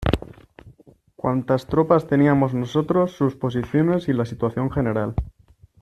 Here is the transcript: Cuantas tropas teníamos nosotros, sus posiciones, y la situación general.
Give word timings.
Cuantas 1.15 1.67
tropas 1.67 2.07
teníamos 2.07 2.55
nosotros, 2.55 3.11
sus 3.15 3.35
posiciones, 3.35 4.09
y 4.09 4.13
la 4.13 4.25
situación 4.25 4.71
general. 4.71 5.13